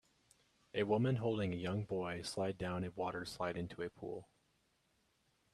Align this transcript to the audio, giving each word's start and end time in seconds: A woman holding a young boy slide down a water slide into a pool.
A 0.73 0.81
woman 0.81 1.17
holding 1.17 1.53
a 1.53 1.57
young 1.57 1.83
boy 1.83 2.23
slide 2.23 2.57
down 2.57 2.83
a 2.83 2.89
water 2.89 3.23
slide 3.23 3.55
into 3.55 3.83
a 3.83 3.89
pool. 3.91 4.27